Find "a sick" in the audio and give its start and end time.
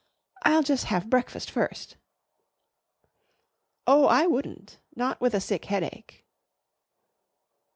5.35-5.65